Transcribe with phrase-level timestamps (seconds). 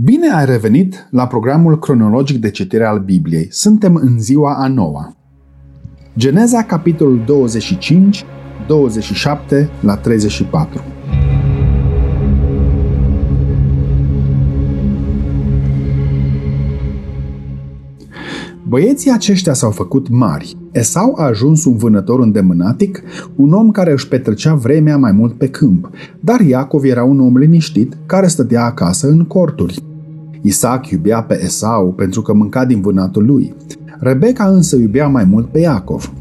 [0.00, 3.46] Bine ai revenit la programul cronologic de citire al Bibliei.
[3.50, 5.16] Suntem în ziua a noua.
[6.16, 8.24] Geneza, capitolul 25,
[8.66, 10.82] 27 la 34.
[18.68, 20.56] Băieții aceștia s-au făcut mari.
[20.72, 23.02] Esau a ajuns un vânător îndemânatic,
[23.36, 25.90] un om care își petrecea vremea mai mult pe câmp,
[26.20, 29.86] dar Iacov era un om liniștit care stătea acasă în corturi.
[30.42, 33.54] Isaac iubea pe Esau pentru că mânca din vânatul lui.
[33.98, 36.12] Rebecca însă iubea mai mult pe Iacov.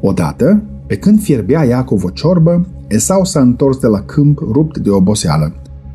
[0.00, 4.90] Odată, pe când fierbea Iacov o ciorbă, Esau s-a întors de la câmp rupt de
[4.90, 5.52] oboseală.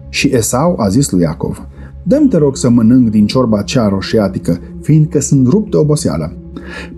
[0.09, 1.67] Și Esau a zis lui Iacov,
[2.03, 6.33] Dăm te rog să mănânc din ciorba aceea roșiatică, fiindcă sunt rupt de oboseală.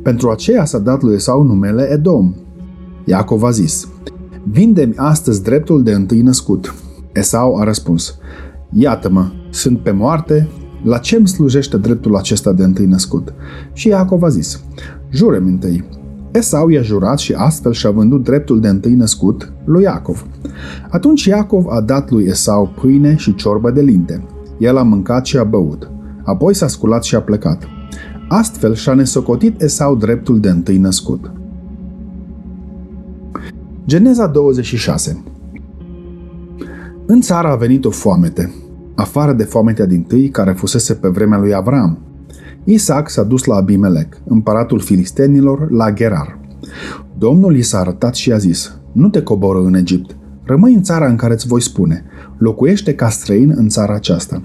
[0.03, 2.33] Pentru aceea s-a dat lui Esau numele Edom.
[3.05, 3.87] Iacov a zis,
[4.51, 6.73] Vinde-mi astăzi dreptul de întâi născut.
[7.11, 8.17] Esau a răspuns,
[8.71, 10.49] Iată-mă, sunt pe moarte,
[10.83, 13.33] la ce îmi slujește dreptul acesta de întâi născut?
[13.73, 14.63] Și Iacov a zis,
[15.09, 15.83] jure-mi întâi.
[16.31, 20.25] Esau i-a jurat și astfel și-a vândut dreptul de întâi născut lui Iacov.
[20.89, 24.23] Atunci Iacov a dat lui Esau pâine și ciorbă de linte.
[24.57, 25.91] El a mâncat și a băut.
[26.23, 27.63] Apoi s-a sculat și a plecat.
[28.27, 31.31] Astfel și-a nesocotit Esau dreptul de întâi născut.
[33.85, 35.23] Geneza 26
[37.05, 38.53] În țară a venit o foamete
[38.95, 41.97] afară de foametea din tâi care fusese pe vremea lui Avram.
[42.63, 46.39] Isaac s-a dus la Abimelec, împăratul filistenilor, la Gerar.
[47.17, 51.07] Domnul i s-a arătat și a zis, nu te coboră în Egipt, rămâi în țara
[51.07, 52.03] în care îți voi spune,
[52.37, 54.41] locuiește ca străin în țara aceasta.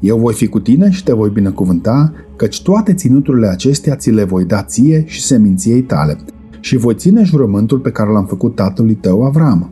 [0.00, 4.24] Eu voi fi cu tine și te voi binecuvânta, căci toate ținuturile acestea ți le
[4.24, 6.16] voi da ție și seminției tale,
[6.60, 9.70] și voi ține jurământul pe care l-am făcut tatălui tău Avram.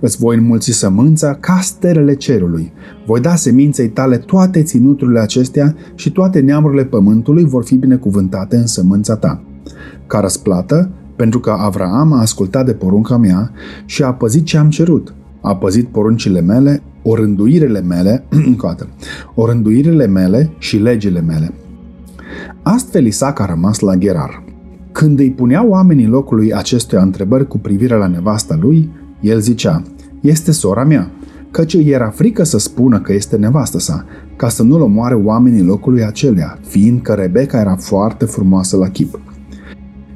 [0.00, 2.72] Îți voi înmulți sămânța ca stelele cerului.
[3.06, 8.66] Voi da seminței tale toate ținuturile acestea și toate neamurile pământului vor fi binecuvântate în
[8.66, 9.42] sămânța ta.
[10.06, 13.50] Ca răsplată, pentru că Avraam a ascultat de porunca mea
[13.84, 15.14] și a păzit ce am cerut.
[15.40, 18.88] A păzit poruncile mele, orânduirele mele, încoată,
[19.34, 21.52] orânduirele mele și legile mele.
[22.62, 24.44] Astfel Isaac a rămas la Gerar.
[24.92, 28.90] Când îi puneau oamenii locului acestuia întrebări cu privire la nevasta lui,
[29.20, 29.82] el zicea,
[30.20, 31.10] este sora mea,
[31.50, 34.04] căci îi era frică să spună că este nevastă sa,
[34.36, 39.20] ca să nu-l omoare oamenii locului acelea, fiindcă Rebecca era foarte frumoasă la chip.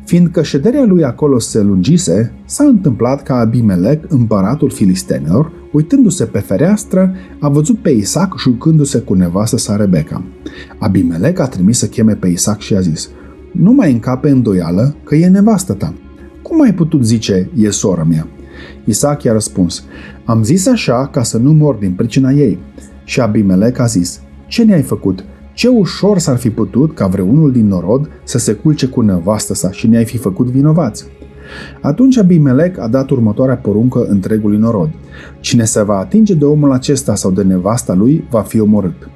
[0.04, 7.14] Fiindcă șederea lui acolo se lungise, s-a întâmplat ca Abimelec, împăratul filistenilor, uitându-se pe fereastră,
[7.40, 10.22] a văzut pe Isaac jucându-se cu nevastă sa Rebecca.
[10.78, 13.10] Abimelec a trimis să cheme pe Isaac și a zis,
[13.52, 15.94] Nu mai încape îndoială că e nevastă ta.
[16.42, 18.26] Cum ai putut zice, e sora mea?
[18.84, 19.84] Isaac i-a răspuns,
[20.24, 22.58] am zis așa ca să nu mor din pricina ei.
[23.04, 25.24] Și Abimelec a zis, ce ne-ai făcut?
[25.52, 29.70] Ce ușor s-ar fi putut ca vreunul din norod să se culce cu nevastă sa
[29.70, 31.06] și ne-ai fi făcut vinovați.
[31.80, 34.90] Atunci Abimelec a dat următoarea poruncă întregului norod.
[35.40, 39.10] Cine se va atinge de omul acesta sau de nevasta lui va fi omorât.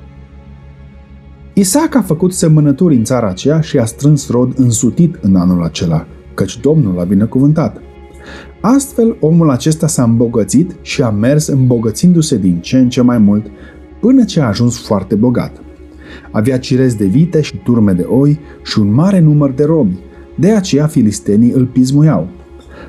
[1.53, 6.06] Isaac a făcut semănături în țara aceea și a strâns rod însutit în anul acela,
[6.34, 7.81] căci Domnul l-a binecuvântat.
[8.61, 13.47] Astfel, omul acesta s-a îmbogățit și a mers îmbogățindu-se din ce în ce mai mult,
[14.01, 15.62] până ce a ajuns foarte bogat.
[16.31, 19.99] Avea cirezi de vite și turme de oi și un mare număr de robi,
[20.39, 22.29] de aceea filistenii îl pismuiau.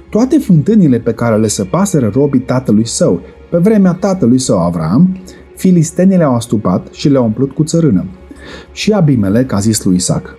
[0.09, 5.17] Toate fântânile pe care le săpaseră robii tatălui său, pe vremea tatălui său Avram,
[5.55, 8.05] filistenii le-au astupat și le-au umplut cu țărână.
[8.71, 10.35] Și Abimelec a zis lui Isaac,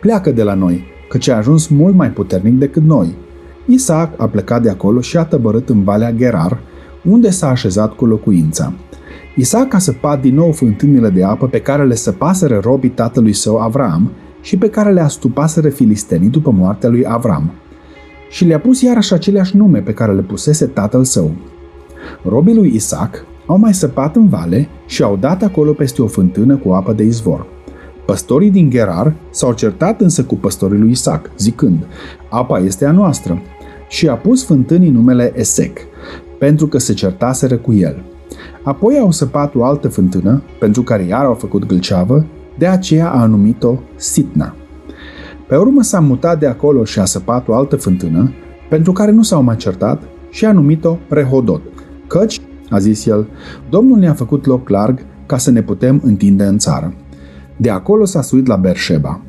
[0.00, 3.14] pleacă de la noi, căci ai ajuns mult mai puternic decât noi,
[3.72, 6.58] Isaac a plecat de acolo și a tăbărât în Valea Gerar,
[7.04, 8.72] unde s-a așezat cu locuința.
[9.36, 13.56] Isaac a săpat din nou fântânile de apă pe care le săpaseră robii tatălui său
[13.56, 14.10] Avram
[14.40, 17.50] și pe care le astupaseră filistenii după moartea lui Avram.
[18.30, 21.30] Și le-a pus iarăși aceleași nume pe care le pusese tatăl său.
[22.28, 26.56] Robii lui Isaac au mai săpat în vale și au dat acolo peste o fântână
[26.56, 27.46] cu apă de izvor.
[28.04, 31.86] Păstorii din Gerar s-au certat însă cu păstorii lui Isaac, zicând,
[32.30, 33.42] apa este a noastră,
[33.90, 35.78] și a pus fântânii numele Esec,
[36.38, 38.02] pentru că se certaseră cu el.
[38.62, 42.26] Apoi au săpat o altă fântână, pentru care iar au făcut gâlceavă,
[42.58, 44.54] de aceea a numit-o Sitna.
[45.48, 48.32] Pe urmă s-a mutat de acolo și a săpat o altă fântână,
[48.68, 51.62] pentru care nu s-au mai certat, și a numit-o Rehodot,
[52.06, 52.40] căci,
[52.70, 53.28] a zis el,
[53.70, 56.94] Domnul ne-a făcut loc larg ca să ne putem întinde în țară.
[57.56, 59.20] De acolo s-a suit la Berșeba.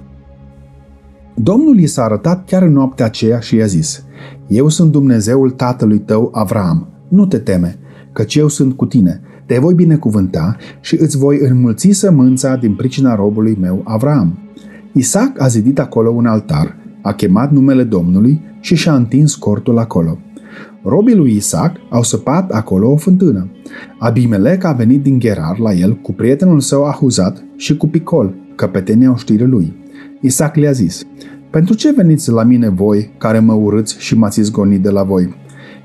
[1.33, 4.03] Domnul i s-a arătat chiar în noaptea aceea și i-a zis,
[4.47, 7.77] Eu sunt Dumnezeul tatălui tău, Avram, nu te teme,
[8.13, 9.21] căci eu sunt cu tine.
[9.45, 14.37] te voi binecuvânta și îți voi înmulți sămânța din pricina robului meu Avram.
[14.93, 20.17] Isaac a zidit acolo un altar, a chemat numele Domnului și și-a întins cortul acolo.
[20.83, 23.49] Robii lui Isaac au săpat acolo o fântână.
[23.99, 29.11] Abimelec a venit din Gerar la el cu prietenul său Ahuzat și cu Picol, căpetenia
[29.11, 29.73] oștirii lui.
[30.21, 31.03] Isaac le-a zis,
[31.51, 35.35] Pentru ce veniți la mine voi, care mă urâți și m-ați izgonit de la voi?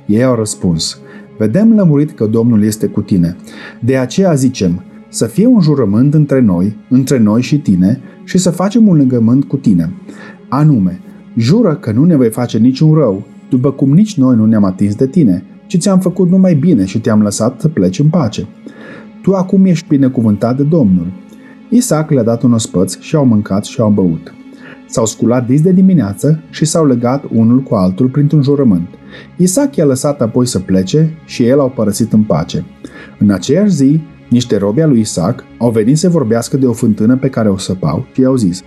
[0.06, 1.00] Ei au răspuns,
[1.38, 3.36] Vedem lămurit că Domnul este cu tine.
[3.80, 8.50] De aceea zicem, să fie un jurământ între noi, între noi și tine, și să
[8.50, 9.92] facem un legământ cu tine.
[10.48, 11.00] Anume,
[11.36, 14.94] jură că nu ne vei face niciun rău, după cum nici noi nu ne-am atins
[14.94, 18.46] de tine, ci ți-am făcut numai bine și te-am lăsat să pleci în pace.
[19.22, 21.06] Tu acum ești binecuvântat de Domnul.
[21.68, 24.34] Isaac le-a dat un ospăț și au mâncat și au băut.
[24.96, 28.88] S-au sculat dis de dimineață și s-au legat unul cu altul printr-un jurământ.
[29.36, 32.64] Isaac i-a lăsat apoi să plece și el au părăsit în pace.
[33.18, 37.16] În aceeași zi, niște robi al lui Isaac au venit să vorbească de o fântână
[37.16, 38.62] pe care o săpau și i-au zis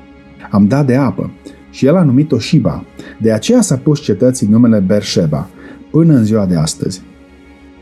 [0.50, 1.32] Am dat de apă
[1.72, 2.86] și el a numit-o Shiba.
[3.22, 5.50] De aceea s-a pus cetății numele Bersheba,
[5.92, 7.02] până în ziua de astăzi.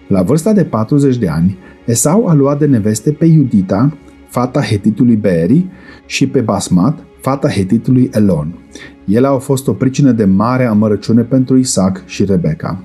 [0.08, 3.98] La vârsta de 40 de ani, Esau a luat de neveste pe Iudita,
[4.30, 5.66] fata hetitului Beeri,
[6.06, 8.58] și pe Basmat, fata hetitului Elon.
[9.06, 12.84] Ele au fost o pricină de mare amărăciune pentru Isaac și Rebecca.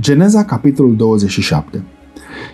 [0.00, 1.82] Geneza, capitolul 27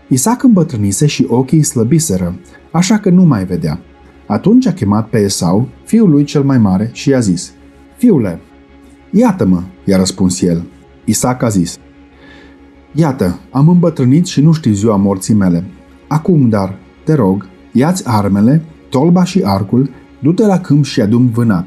[0.08, 2.38] Isaac îmbătrânise și ochii slăbiseră,
[2.70, 3.80] așa că nu mai vedea.
[4.26, 7.52] Atunci a chemat pe Esau, fiul lui cel mai mare, și i-a zis,
[7.96, 8.40] Fiule,
[9.10, 10.62] iată-mă, i-a răspuns el.
[11.04, 11.78] Isaac a zis,
[12.92, 15.64] Iată, am îmbătrânit și nu știu ziua morții mele.
[16.08, 19.90] Acum, dar, te rog, ia-ți armele, tolba și arcul,
[20.22, 21.66] du-te la câmp și adum vânat.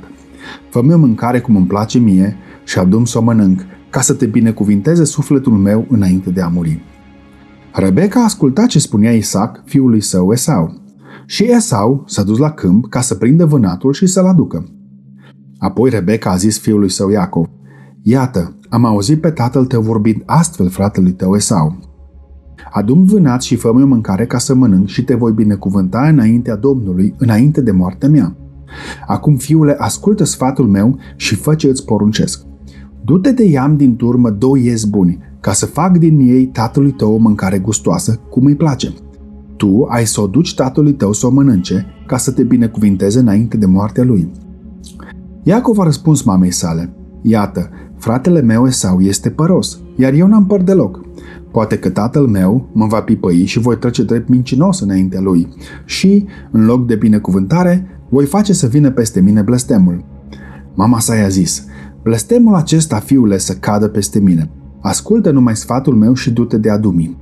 [0.70, 4.26] Fă-mi o mâncare cum îmi place mie și adum să o mănânc, ca să te
[4.26, 6.82] binecuvinteze sufletul meu înainte de a muri.
[7.74, 10.82] Rebecca a ascultat ce spunea Isaac, fiului său Esau.
[11.26, 14.66] Și Esau s-a dus la câmp ca să prindă vânatul și să-l aducă.
[15.58, 17.46] Apoi Rebecca a zis fiului său Iacov,
[18.02, 21.89] Iată, am auzit pe tatăl tău vorbind astfel fratelui tău Esau.
[22.72, 27.14] Adum vânat și fă o mâncare ca să mănânc și te voi binecuvânta înaintea Domnului,
[27.18, 28.36] înainte de moartea mea.
[29.08, 32.42] Acum, fiule, ascultă sfatul meu și fă ce îți poruncesc.
[33.06, 37.14] Du-te de iam din turmă doi iezi buni, ca să fac din ei tatălui tău
[37.14, 38.94] o mâncare gustoasă, cum îi place.
[39.58, 43.58] Tu ai să o duci tatălui tău să o mănânce, ca să te binecuvinteze înainte
[43.58, 44.32] de moartea lui.
[45.44, 50.62] Iacov a răspuns mamei sale, Iată, fratele meu Esau este păros, iar eu n-am păr
[50.62, 51.02] deloc.
[51.52, 55.48] Poate că tatăl meu mă va pipăi și voi trece drept mincinos înaintea lui
[55.86, 60.04] și, în loc de binecuvântare, voi face să vină peste mine blestemul.
[60.74, 61.66] Mama sa i-a zis,
[62.04, 64.50] blestemul acesta, fiule, să cadă peste mine.
[64.82, 67.18] Ascultă numai sfatul meu și du-te de adumi.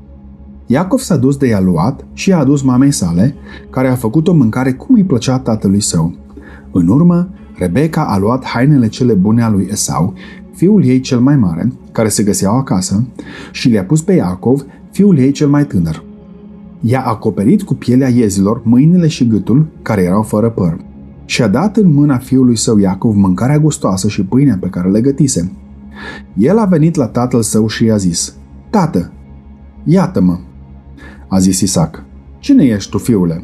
[0.65, 3.35] Iacov s-a dus de ea luat și a adus mamei sale,
[3.69, 6.15] care a făcut o mâncare cum îi plăcea tatălui său.
[6.71, 10.13] În urmă, Rebecca a luat hainele cele bune a lui Esau,
[10.57, 13.07] fiul ei cel mai mare, care se găseau acasă,
[13.51, 16.03] și le-a pus pe Iacov, fiul ei cel mai tânăr.
[16.81, 20.77] I-a acoperit cu pielea iezilor mâinile și gâtul, care erau fără păr,
[21.25, 25.01] și a dat în mâna fiului său Iacov mâncarea gustoasă și pâinea pe care le
[25.01, 25.51] gătise.
[26.37, 28.35] El a venit la tatăl său și i-a zis,
[28.69, 29.11] Tată,
[29.83, 30.37] iată-mă!
[31.27, 32.03] A zis Isaac,
[32.39, 33.43] Cine ești tu, fiule?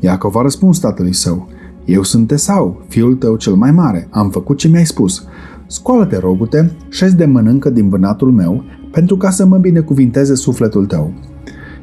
[0.00, 1.48] Iacov a răspuns tatălui său,
[1.84, 5.24] Eu sunt Esau, fiul tău cel mai mare, am făcut ce mi-ai spus.
[5.70, 11.12] Scoală-te, rogute, șezi de mănâncă din vânatul meu, pentru ca să mă binecuvinteze sufletul tău.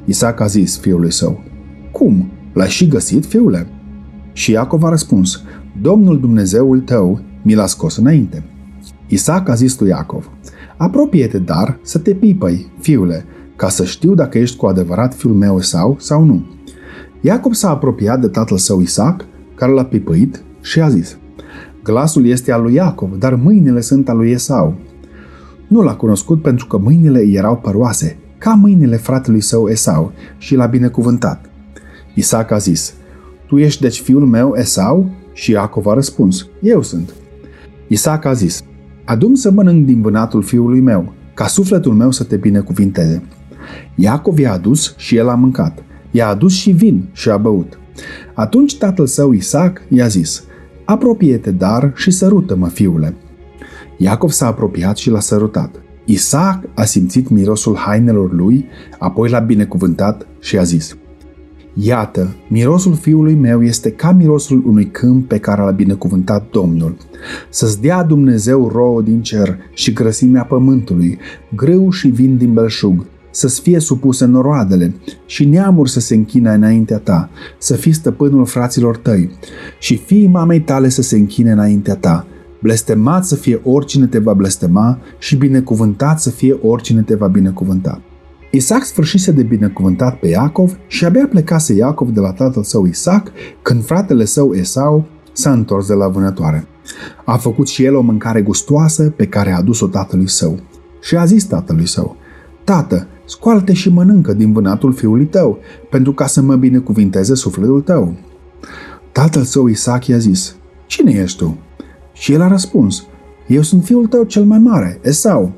[0.05, 1.43] Isaac a zis fiului său,
[1.91, 2.31] Cum?
[2.53, 3.67] L-ai și găsit, fiule?
[4.31, 5.41] Și Iacov a răspuns,
[5.81, 8.43] Domnul Dumnezeul tău mi l-a scos înainte.
[9.07, 10.29] Isaac a zis lui Iacov,
[10.77, 13.25] Apropie-te, dar, să te pipăi, fiule,
[13.55, 16.45] ca să știu dacă ești cu adevărat fiul meu sau sau nu.
[17.21, 19.25] Iacob s-a apropiat de tatăl său Isaac,
[19.55, 21.17] care l-a pipăit și a zis,
[21.87, 24.75] Glasul este al lui Iacov, dar mâinile sunt al lui Esau.
[25.67, 30.65] Nu l-a cunoscut pentru că mâinile erau păroase, ca mâinile fratelui său Esau, și l-a
[30.65, 31.49] binecuvântat.
[32.13, 32.93] Isaac a zis,
[33.45, 35.09] Tu ești deci fiul meu Esau?
[35.33, 37.13] Și Iacov a răspuns, Eu sunt.
[37.87, 38.63] Isaac a zis,
[39.05, 43.23] Adum să mănânc din vânatul fiului meu, ca sufletul meu să te binecuvinteze.
[43.95, 45.83] Iacov i-a adus și el a mâncat.
[46.11, 47.79] I-a adus și vin și a băut.
[48.33, 50.43] Atunci tatăl său Isaac i-a zis,
[50.87, 53.15] Apropie-te, dar, și sărută-mă, fiule.
[53.97, 55.81] Iacov s-a apropiat și l-a sărutat.
[56.05, 58.65] Isaac a simțit mirosul hainelor lui,
[58.99, 60.97] apoi l-a binecuvântat și a zis,
[61.73, 66.97] Iată, mirosul fiului meu este ca mirosul unui câmp pe care l-a binecuvântat Domnul.
[67.49, 71.17] Să-ți dea Dumnezeu rouă din cer și grăsimea pământului,
[71.55, 73.05] grâu și vin din belșug,
[73.37, 78.97] să-ți fie supuse noroadele și neamuri să se închine înaintea ta, să fii stăpânul fraților
[78.97, 79.31] tăi
[79.79, 82.27] și fiii mamei tale să se închine înaintea ta.
[82.61, 88.01] Blestemat să fie oricine te va blestema și binecuvântat să fie oricine te va binecuvânta.
[88.51, 93.31] Isaac sfârșise de binecuvântat pe Iacov și abia plecase Iacov de la tatăl său Isaac
[93.61, 96.67] când fratele său Esau s-a întors de la vânătoare.
[97.25, 100.59] A făcut și el o mâncare gustoasă pe care a adus-o tatălui său.
[101.01, 102.15] Și a zis tatălui său,
[102.63, 108.17] Tată, scoală-te și mănâncă din vânatul fiului tău, pentru ca să mă binecuvinteze sufletul tău.
[109.11, 110.55] Tatăl său Isaac i-a zis,
[110.85, 111.57] Cine ești tu?
[112.13, 113.05] Și el a răspuns,
[113.47, 115.51] Eu sunt fiul tău cel mai mare, Esau.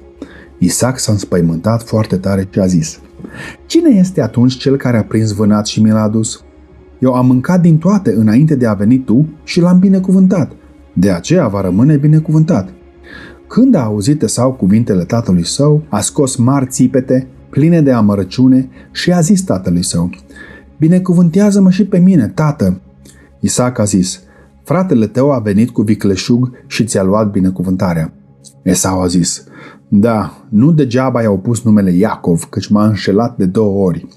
[0.57, 2.99] Isaac s-a înspăimântat foarte tare și a zis,
[3.65, 6.43] Cine este atunci cel care a prins vânat și mi l-a adus?
[6.99, 10.51] Eu am mâncat din toate înainte de a veni tu și l-am binecuvântat.
[10.93, 12.69] De aceea va rămâne binecuvântat.
[13.47, 19.11] Când a auzit sau cuvintele tatălui său, a scos mari țipete, pline de amărăciune și
[19.11, 20.09] a zis tatălui său,
[20.77, 22.81] Binecuvântează-mă și pe mine, tată!
[23.39, 24.23] Isaac a zis,
[24.63, 28.13] Fratele tău a venit cu vicleșug și ți-a luat binecuvântarea.
[28.61, 29.43] Esau a zis,
[29.87, 34.07] Da, nu degeaba i-au pus numele Iacov, căci m-a înșelat de două ori.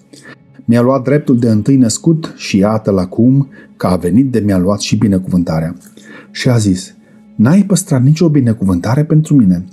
[0.64, 4.80] Mi-a luat dreptul de întâi născut și iată-l acum că a venit de mi-a luat
[4.80, 5.74] și binecuvântarea.
[6.30, 6.94] Și a zis,
[7.36, 9.64] N-ai păstrat nicio binecuvântare pentru mine.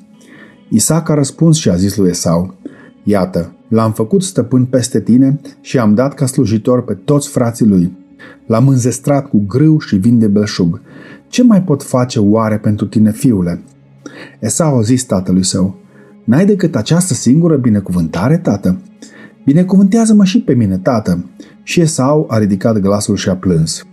[0.70, 2.56] Isaac a răspuns și a zis lui Esau,
[3.04, 7.98] Iată, l-am făcut stăpân peste tine și am dat ca slujitor pe toți frații lui.
[8.46, 10.82] L-am înzestrat cu grâu și vin de belșug.
[11.28, 13.62] Ce mai pot face oare pentru tine, fiule?
[14.40, 15.76] Esau a zis tatălui său,
[16.24, 18.78] N-ai decât această singură binecuvântare, tată?
[19.46, 21.26] Binecuvântează-mă și pe mine, tată.
[21.64, 23.84] Și Esau a ridicat glasul și a plâns.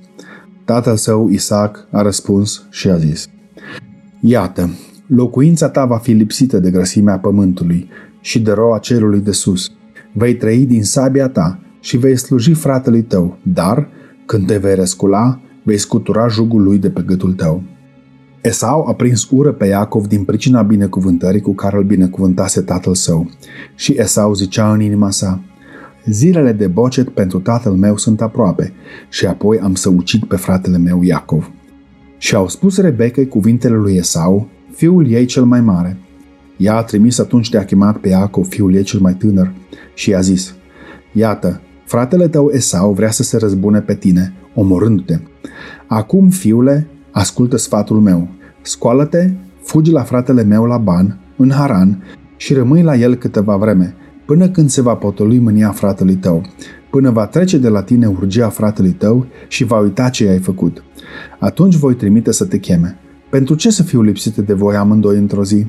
[0.65, 3.29] Tatăl său, Isaac, a răspuns și a zis,
[4.21, 4.71] Iată,
[5.07, 7.89] locuința ta va fi lipsită de grăsimea pământului
[8.27, 9.73] și de roa cerului de sus.
[10.13, 13.89] Vei trăi din sabia ta și vei sluji fratelui tău, dar,
[14.25, 17.63] când te vei răscula, vei scutura jugul lui de pe gâtul tău.
[18.41, 23.31] Esau a prins ură pe Iacov din pricina binecuvântării cu care îl binecuvântase tatăl său.
[23.75, 25.41] Și Esau zicea în inima sa,
[26.05, 28.73] Zilele de bocet pentru tatăl meu sunt aproape
[29.09, 31.51] și apoi am să ucid pe fratele meu Iacov.
[32.19, 35.97] Și au spus Rebecca cuvintele lui Esau, fiul ei cel mai mare.
[36.57, 39.53] Ea a trimis atunci de a chemat pe Iacov, fiul ei cel mai tânăr,
[39.95, 40.55] și i-a zis,
[41.13, 45.19] Iată, fratele tău Esau vrea să se răzbune pe tine, omorându-te.
[45.87, 48.29] Acum, fiule, ascultă sfatul meu.
[48.63, 49.31] Scoală-te,
[49.63, 52.03] fugi la fratele meu la Ban, în Haran,
[52.37, 53.95] și rămâi la el câteva vreme,
[54.27, 56.43] până când se va potoli mânia fratelui tău,
[56.91, 60.85] până va trece de la tine urgia fratelui tău și va uita ce ai făcut.
[61.39, 62.99] Atunci voi trimite să te cheme.
[63.31, 65.67] Pentru ce să fiu lipsite de voi amândoi într-o zi?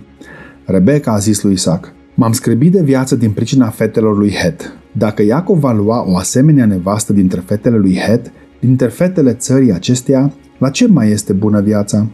[0.69, 4.77] Rebecca a zis lui Isaac, M-am screbit de viață din pricina fetelor lui Het.
[4.91, 10.33] Dacă Iacov va lua o asemenea nevastă dintre fetele lui Het, dintre fetele țării acesteia,
[10.57, 12.07] la ce mai este bună viața?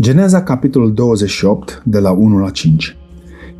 [0.00, 2.96] Geneza, capitolul 28, de la 1 la 5.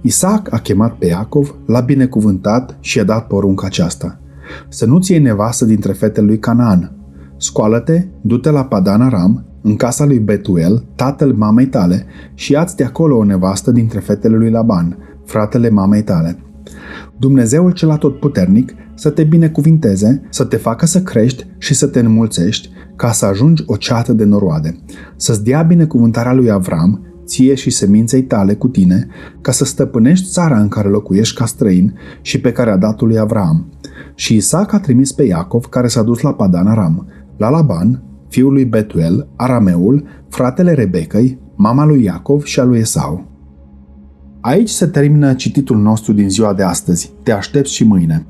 [0.01, 4.21] Isaac a chemat pe Iacov, l-a binecuvântat și i-a dat porunca aceasta.
[4.69, 6.97] Să nu-ți iei nevastă dintre fetele lui Canaan.
[7.37, 12.85] Scoală-te, du-te la Padan Aram, în casa lui Betuel, tatăl mamei tale, și ia-ți de
[12.85, 16.39] acolo o nevastă dintre fetele lui Laban, fratele mamei tale.
[17.19, 22.69] Dumnezeul cel atotputernic să te binecuvinteze, să te facă să crești și să te înmulțești,
[22.97, 24.79] ca să ajungi o ceată de noroade,
[25.17, 29.07] să-ți dea binecuvântarea lui Avram, ție și seminței tale cu tine,
[29.41, 33.19] ca să stăpânești țara în care locuiești ca străin și pe care a dat lui
[33.19, 33.73] Avram.
[34.15, 37.07] Și Isaac a trimis pe Iacov, care s-a dus la Padan Aram,
[37.37, 38.03] la Laban,
[38.37, 43.25] fiul lui Betuel, Arameul, fratele Rebecăi, mama lui Iacov și a lui Esau.
[44.41, 47.13] Aici se termină cititul nostru din ziua de astăzi.
[47.23, 48.27] Te aștept și mâine.